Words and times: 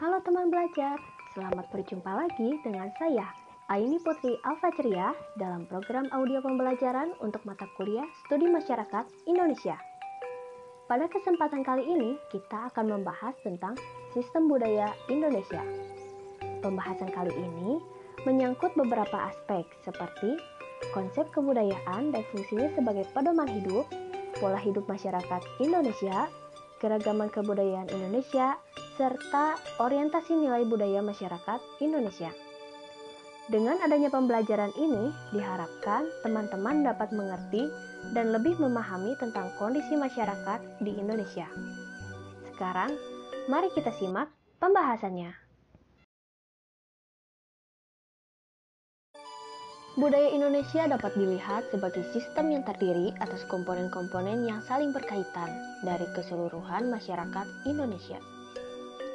Halo 0.00 0.16
teman 0.24 0.48
belajar, 0.48 0.96
selamat 1.36 1.68
berjumpa 1.76 2.08
lagi 2.08 2.56
dengan 2.64 2.88
saya, 2.96 3.36
Aini 3.68 4.00
Putri 4.00 4.32
Alfa 4.48 4.72
Ceria, 4.72 5.12
dalam 5.36 5.68
program 5.68 6.08
audio 6.16 6.40
pembelajaran 6.40 7.12
untuk 7.20 7.44
mata 7.44 7.68
kuliah 7.76 8.08
Studi 8.24 8.48
Masyarakat 8.48 9.04
Indonesia. 9.28 9.76
Pada 10.88 11.04
kesempatan 11.04 11.60
kali 11.60 11.84
ini, 11.84 12.16
kita 12.32 12.72
akan 12.72 12.96
membahas 12.96 13.36
tentang 13.44 13.76
sistem 14.16 14.48
budaya 14.48 14.88
Indonesia. 15.12 15.60
Pembahasan 16.64 17.12
kali 17.12 17.36
ini 17.36 17.76
menyangkut 18.24 18.72
beberapa 18.80 19.28
aspek 19.28 19.68
seperti 19.84 20.40
konsep 20.96 21.28
kebudayaan 21.28 22.08
dan 22.08 22.24
fungsinya 22.32 22.72
sebagai 22.72 23.04
pedoman 23.12 23.52
hidup, 23.52 23.84
pola 24.40 24.56
hidup 24.64 24.88
masyarakat 24.88 25.44
Indonesia, 25.60 26.24
keragaman 26.80 27.28
kebudayaan 27.28 27.92
Indonesia, 27.92 28.56
serta 29.00 29.56
orientasi 29.80 30.36
nilai 30.36 30.68
budaya 30.68 31.00
masyarakat 31.00 31.56
Indonesia. 31.80 32.28
Dengan 33.48 33.80
adanya 33.80 34.12
pembelajaran 34.12 34.76
ini, 34.76 35.08
diharapkan 35.32 36.04
teman-teman 36.20 36.84
dapat 36.84 37.08
mengerti 37.08 37.72
dan 38.12 38.28
lebih 38.28 38.60
memahami 38.60 39.16
tentang 39.16 39.48
kondisi 39.56 39.96
masyarakat 39.96 40.84
di 40.84 41.00
Indonesia. 41.00 41.48
Sekarang, 42.52 42.92
mari 43.48 43.72
kita 43.72 43.88
simak 43.96 44.28
pembahasannya. 44.60 45.32
Budaya 49.96 50.28
Indonesia 50.28 50.84
dapat 50.84 51.16
dilihat 51.16 51.72
sebagai 51.72 52.04
sistem 52.12 52.52
yang 52.52 52.68
terdiri 52.68 53.16
atas 53.16 53.48
komponen-komponen 53.48 54.44
yang 54.44 54.60
saling 54.68 54.92
berkaitan 54.92 55.50
dari 55.88 56.04
keseluruhan 56.12 56.92
masyarakat 56.92 57.48
Indonesia. 57.64 58.39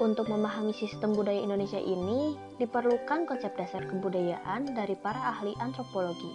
Untuk 0.00 0.32
memahami 0.32 0.72
sistem 0.72 1.12
budaya 1.12 1.42
Indonesia 1.42 1.76
ini, 1.76 2.38
diperlukan 2.56 3.28
konsep 3.28 3.52
dasar 3.58 3.84
kebudayaan 3.84 4.72
dari 4.72 4.96
para 4.96 5.20
ahli 5.36 5.52
antropologi. 5.60 6.32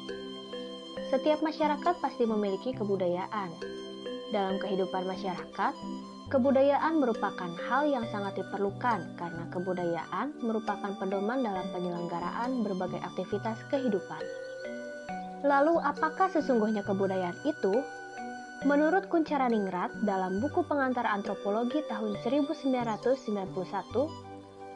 Setiap 1.10 1.42
masyarakat 1.42 1.96
pasti 1.98 2.28
memiliki 2.28 2.76
kebudayaan. 2.76 3.50
Dalam 4.30 4.60
kehidupan 4.60 5.08
masyarakat, 5.08 5.74
kebudayaan 6.28 7.00
merupakan 7.00 7.48
hal 7.72 7.88
yang 7.88 8.04
sangat 8.12 8.44
diperlukan 8.44 9.16
karena 9.16 9.44
kebudayaan 9.50 10.36
merupakan 10.44 10.92
pedoman 11.00 11.42
dalam 11.42 11.64
penyelenggaraan 11.72 12.62
berbagai 12.62 13.00
aktivitas 13.00 13.56
kehidupan. 13.72 14.20
Lalu, 15.48 15.80
apakah 15.80 16.28
sesungguhnya 16.28 16.84
kebudayaan 16.84 17.40
itu? 17.48 17.80
Menurut 18.66 19.06
Kuncaraningrat 19.14 20.02
dalam 20.02 20.42
buku 20.42 20.66
pengantar 20.66 21.06
antropologi 21.06 21.86
tahun 21.86 22.18
1991, 22.26 23.54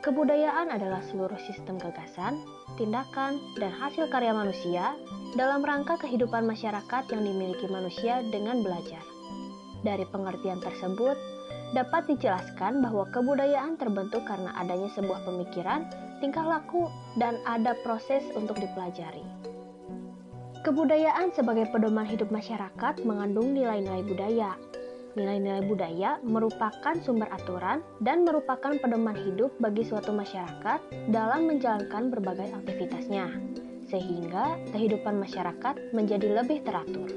kebudayaan 0.06 0.70
adalah 0.70 1.02
seluruh 1.10 1.42
sistem 1.42 1.82
gagasan, 1.82 2.38
tindakan, 2.78 3.42
dan 3.58 3.74
hasil 3.74 4.06
karya 4.14 4.38
manusia 4.38 4.94
dalam 5.34 5.66
rangka 5.66 5.98
kehidupan 5.98 6.46
masyarakat 6.46 7.10
yang 7.10 7.26
dimiliki 7.26 7.66
manusia 7.74 8.22
dengan 8.30 8.62
belajar. 8.62 9.02
Dari 9.82 10.06
pengertian 10.14 10.62
tersebut, 10.62 11.18
dapat 11.74 12.06
dijelaskan 12.06 12.86
bahwa 12.86 13.10
kebudayaan 13.10 13.82
terbentuk 13.82 14.22
karena 14.30 14.54
adanya 14.62 14.94
sebuah 14.94 15.26
pemikiran, 15.26 15.90
tingkah 16.22 16.46
laku, 16.46 16.86
dan 17.18 17.42
ada 17.50 17.74
proses 17.82 18.22
untuk 18.38 18.62
dipelajari. 18.62 19.26
Kebudayaan 20.62 21.34
sebagai 21.34 21.74
pedoman 21.74 22.06
hidup 22.06 22.30
masyarakat 22.30 23.02
mengandung 23.02 23.58
nilai-nilai 23.58 24.06
budaya. 24.06 24.54
Nilai-nilai 25.18 25.66
budaya 25.66 26.22
merupakan 26.22 26.94
sumber 27.02 27.26
aturan 27.34 27.82
dan 27.98 28.22
merupakan 28.22 28.78
pedoman 28.78 29.18
hidup 29.18 29.50
bagi 29.58 29.82
suatu 29.82 30.14
masyarakat 30.14 31.10
dalam 31.10 31.50
menjalankan 31.50 32.14
berbagai 32.14 32.54
aktivitasnya, 32.54 33.34
sehingga 33.90 34.62
kehidupan 34.70 35.18
masyarakat 35.18 35.98
menjadi 35.98 36.30
lebih 36.30 36.62
teratur. 36.62 37.10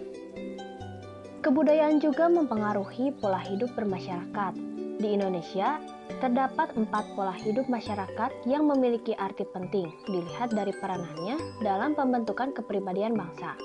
Kebudayaan 1.44 2.00
juga 2.00 2.32
mempengaruhi 2.32 3.12
pola 3.20 3.44
hidup 3.44 3.76
bermasyarakat. 3.76 4.73
Di 5.04 5.12
Indonesia, 5.12 5.84
Terdapat 6.04 6.76
empat 6.76 7.16
pola 7.16 7.32
hidup 7.32 7.64
masyarakat 7.68 8.30
yang 8.44 8.68
memiliki 8.68 9.16
arti 9.16 9.48
penting 9.48 9.88
dilihat 10.04 10.52
dari 10.52 10.72
peranannya 10.76 11.36
dalam 11.64 11.96
pembentukan 11.96 12.52
kepribadian 12.52 13.16
bangsa. 13.16 13.56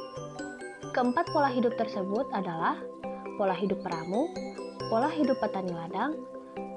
Keempat 0.95 1.31
pola 1.35 1.51
hidup 1.51 1.75
tersebut 1.75 2.27
adalah 2.31 2.79
pola 3.35 3.51
hidup 3.55 3.83
peramu, 3.83 4.31
pola 4.87 5.11
hidup 5.11 5.35
petani 5.43 5.75
ladang, 5.75 6.15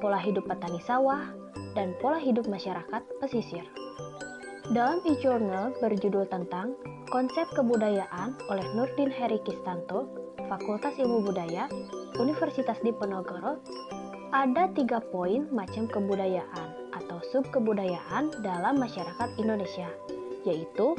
pola 0.03 0.19
hidup 0.19 0.47
petani 0.51 0.83
sawah, 0.83 1.31
dan 1.79 1.95
pola 2.03 2.19
hidup 2.19 2.47
masyarakat 2.51 3.03
pesisir. 3.23 3.67
Dalam 4.75 5.03
e-journal 5.07 5.75
berjudul 5.79 6.27
tentang 6.27 6.75
Konsep 7.11 7.51
Kebudayaan 7.55 8.39
oleh 8.51 8.67
Nurdin 8.75 9.11
Heri 9.11 9.39
Kistanto, 9.47 10.11
Fakultas 10.47 10.95
Ilmu 10.99 11.27
Budaya, 11.27 11.67
Universitas 12.19 12.79
Diponegoro, 12.83 13.59
ada 14.33 14.65
tiga 14.73 15.05
poin 15.13 15.45
macam 15.53 15.85
kebudayaan 15.85 16.69
atau 16.97 17.21
subkebudayaan 17.37 18.33
dalam 18.41 18.81
masyarakat 18.81 19.29
Indonesia, 19.37 19.93
yaitu 20.49 20.97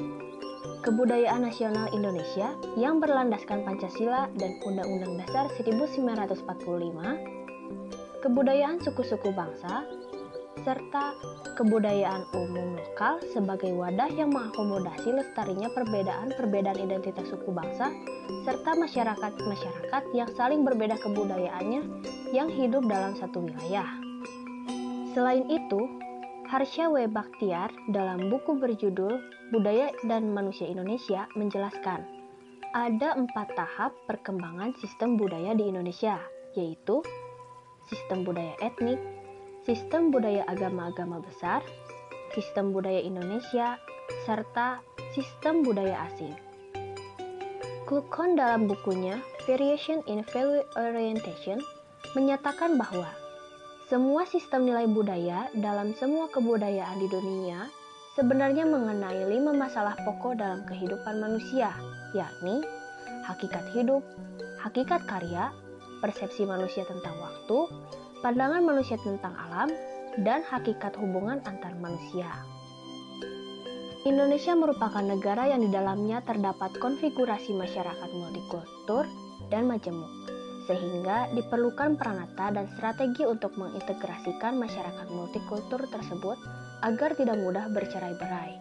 kebudayaan 0.85 1.41
nasional 1.41 1.89
Indonesia 1.97 2.53
yang 2.77 3.01
berlandaskan 3.01 3.65
Pancasila 3.65 4.29
dan 4.37 4.53
Undang-Undang 4.61 5.25
Dasar 5.25 5.49
1945, 5.57 6.45
kebudayaan 8.21 8.77
suku-suku 8.85 9.33
bangsa, 9.33 9.81
serta 10.61 11.17
kebudayaan 11.57 12.29
umum 12.37 12.77
lokal 12.77 13.17
sebagai 13.33 13.73
wadah 13.73 14.07
yang 14.13 14.29
mengakomodasi 14.29 15.09
lestarinya 15.11 15.67
perbedaan-perbedaan 15.73 16.79
identitas 16.79 17.27
suku 17.27 17.51
bangsa 17.51 17.91
serta 18.47 18.71
masyarakat-masyarakat 18.79 20.03
yang 20.15 20.31
saling 20.39 20.63
berbeda 20.63 20.95
kebudayaannya 21.03 21.83
yang 22.33 22.49
hidup 22.49 22.81
dalam 22.89 23.13
satu 23.13 23.45
wilayah. 23.45 23.85
Selain 25.13 25.45
itu, 25.53 25.85
Harsha 26.49 26.89
W. 26.89 27.05
Bakhtiar 27.05 27.69
dalam 27.93 28.33
buku 28.33 28.57
berjudul 28.57 29.21
Budaya 29.53 29.93
dan 30.09 30.33
Manusia 30.33 30.65
Indonesia 30.65 31.29
menjelaskan 31.37 32.01
ada 32.73 33.13
empat 33.13 33.53
tahap 33.53 33.93
perkembangan 34.09 34.73
sistem 34.81 35.13
budaya 35.13 35.53
di 35.53 35.69
Indonesia, 35.69 36.17
yaitu 36.57 37.05
sistem 37.85 38.25
budaya 38.25 38.57
etnik, 38.65 38.97
sistem 39.61 40.09
budaya 40.09 40.41
agama-agama 40.49 41.21
besar, 41.21 41.61
sistem 42.33 42.73
budaya 42.73 42.97
Indonesia, 42.97 43.77
serta 44.25 44.81
sistem 45.13 45.61
budaya 45.61 46.09
asing. 46.09 46.33
Klukon 47.85 48.33
dalam 48.33 48.65
bukunya 48.65 49.21
Variation 49.45 50.01
in 50.09 50.25
Value 50.33 50.65
Orientation 50.73 51.61
menyatakan 52.13 52.77
bahwa 52.77 53.09
semua 53.89 54.25
sistem 54.29 54.65
nilai 54.69 54.89
budaya 54.89 55.49
dalam 55.57 55.93
semua 55.97 56.29
kebudayaan 56.29 56.97
di 56.97 57.07
dunia 57.09 57.69
sebenarnya 58.13 58.65
mengenai 58.69 59.25
lima 59.29 59.53
masalah 59.53 59.97
pokok 60.05 60.37
dalam 60.37 60.61
kehidupan 60.69 61.17
manusia, 61.17 61.73
yakni 62.13 62.61
hakikat 63.25 63.65
hidup, 63.73 64.05
hakikat 64.61 65.01
karya, 65.09 65.49
persepsi 66.01 66.45
manusia 66.45 66.85
tentang 66.85 67.17
waktu, 67.17 67.69
pandangan 68.21 68.61
manusia 68.61 68.97
tentang 69.01 69.33
alam, 69.33 69.73
dan 70.21 70.45
hakikat 70.45 70.93
hubungan 71.01 71.41
antar 71.49 71.73
manusia. 71.81 72.29
Indonesia 74.03 74.51
merupakan 74.53 75.01
negara 75.01 75.47
yang 75.47 75.63
di 75.63 75.71
dalamnya 75.71 76.19
terdapat 76.27 76.75
konfigurasi 76.77 77.55
masyarakat 77.55 78.09
multikultur 78.11 79.07
dan 79.47 79.63
majemuk 79.65 80.32
sehingga 80.65 81.27
diperlukan 81.35 81.99
peranata 81.99 82.51
dan 82.55 82.65
strategi 82.75 83.27
untuk 83.27 83.55
mengintegrasikan 83.59 84.55
masyarakat 84.55 85.07
multikultur 85.11 85.83
tersebut 85.91 86.39
agar 86.83 87.15
tidak 87.15 87.39
mudah 87.39 87.67
bercerai-berai. 87.71 88.59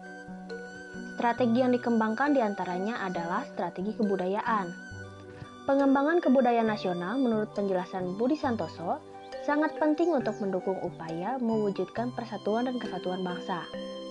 Strategi 1.15 1.63
yang 1.63 1.71
dikembangkan 1.71 2.35
di 2.35 2.41
antaranya 2.43 2.99
adalah 3.05 3.47
strategi 3.47 3.95
kebudayaan. 3.95 4.67
Pengembangan 5.63 6.19
kebudayaan 6.19 6.67
nasional 6.67 7.15
menurut 7.15 7.55
penjelasan 7.55 8.19
Budi 8.19 8.35
Santoso 8.35 8.99
sangat 9.47 9.75
penting 9.79 10.11
untuk 10.11 10.35
mendukung 10.43 10.75
upaya 10.83 11.39
mewujudkan 11.39 12.11
persatuan 12.11 12.67
dan 12.67 12.75
kesatuan 12.79 13.23
bangsa, 13.23 13.63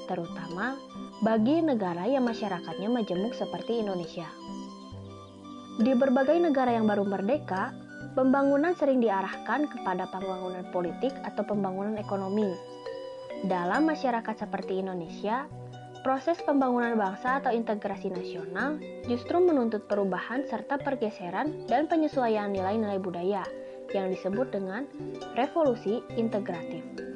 terutama 0.08 0.76
bagi 1.20 1.60
negara 1.60 2.08
yang 2.08 2.24
masyarakatnya 2.24 2.88
majemuk 2.88 3.36
seperti 3.36 3.84
Indonesia. 3.84 4.28
Di 5.80 5.96
berbagai 5.96 6.36
negara 6.36 6.76
yang 6.76 6.84
baru 6.84 7.04
merdeka, 7.08 7.72
Pembangunan 8.12 8.76
sering 8.76 9.00
diarahkan 9.00 9.72
kepada 9.72 10.04
pembangunan 10.12 10.68
politik 10.68 11.16
atau 11.24 11.48
pembangunan 11.48 11.96
ekonomi. 11.96 12.52
Dalam 13.48 13.88
masyarakat 13.88 14.36
seperti 14.36 14.84
Indonesia, 14.84 15.48
proses 16.04 16.36
pembangunan 16.44 16.92
bangsa 16.98 17.40
atau 17.40 17.54
integrasi 17.54 18.12
nasional 18.12 18.76
justru 19.08 19.40
menuntut 19.40 19.88
perubahan 19.88 20.44
serta 20.44 20.76
pergeseran 20.76 21.64
dan 21.70 21.88
penyesuaian 21.88 22.52
nilai-nilai 22.52 23.00
budaya 23.00 23.48
yang 23.96 24.12
disebut 24.12 24.52
dengan 24.52 24.84
revolusi 25.32 26.04
integratif. 26.20 27.11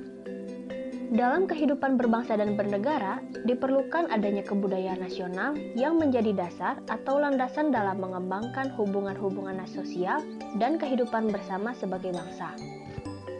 Dalam 1.06 1.46
kehidupan 1.46 1.94
berbangsa 1.94 2.34
dan 2.34 2.58
bernegara, 2.58 3.22
diperlukan 3.46 4.10
adanya 4.10 4.42
kebudayaan 4.42 4.98
nasional 4.98 5.54
yang 5.78 6.02
menjadi 6.02 6.34
dasar 6.34 6.82
atau 6.90 7.22
landasan 7.22 7.70
dalam 7.70 8.02
mengembangkan 8.02 8.74
hubungan-hubungan 8.74 9.62
sosial 9.70 10.18
dan 10.58 10.82
kehidupan 10.82 11.30
bersama 11.30 11.70
sebagai 11.78 12.10
bangsa. 12.10 12.58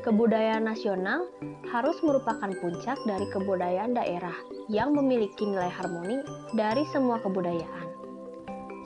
Kebudayaan 0.07 0.71
nasional 0.71 1.27
harus 1.67 1.99
merupakan 2.07 2.55
puncak 2.63 2.95
dari 3.03 3.27
kebudayaan 3.35 3.99
daerah 3.99 4.39
yang 4.71 4.95
memiliki 4.95 5.43
nilai 5.43 5.67
harmoni 5.67 6.23
dari 6.55 6.87
semua 6.95 7.19
kebudayaan, 7.19 7.91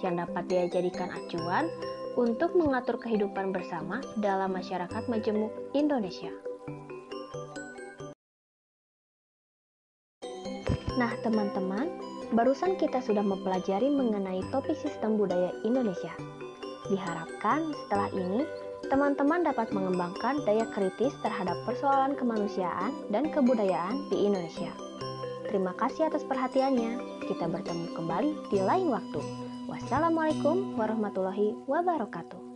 yang 0.01 0.17
dapat 0.17 0.49
dijadikan 0.49 1.13
acuan 1.13 1.69
untuk 2.17 2.57
mengatur 2.57 2.97
kehidupan 2.97 3.53
bersama 3.53 4.01
dalam 4.17 4.57
masyarakat 4.57 5.05
majemuk 5.13 5.53
Indonesia. 5.77 6.50
Nah, 11.01 11.17
teman-teman, 11.25 11.89
barusan 12.37 12.77
kita 12.77 13.01
sudah 13.01 13.25
mempelajari 13.25 13.89
mengenai 13.89 14.45
topik 14.53 14.77
sistem 14.77 15.17
budaya 15.17 15.49
Indonesia. 15.65 16.13
Diharapkan 16.93 17.73
setelah 17.73 18.13
ini, 18.13 18.45
teman-teman 18.93 19.41
dapat 19.41 19.73
mengembangkan 19.73 20.45
daya 20.45 20.69
kritis 20.77 21.17
terhadap 21.25 21.57
persoalan 21.65 22.13
kemanusiaan 22.21 22.93
dan 23.09 23.33
kebudayaan 23.33 24.13
di 24.13 24.29
Indonesia. 24.29 24.77
Terima 25.49 25.73
kasih 25.81 26.13
atas 26.13 26.21
perhatiannya. 26.29 27.25
Kita 27.25 27.49
bertemu 27.49 27.97
kembali 27.97 28.53
di 28.53 28.61
lain 28.61 28.93
waktu. 28.93 29.25
Wassalamualaikum 29.73 30.77
warahmatullahi 30.77 31.57
wabarakatuh. 31.65 32.50